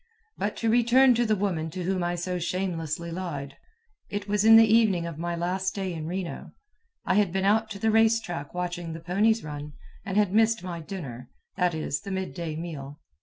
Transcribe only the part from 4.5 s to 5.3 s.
the evening of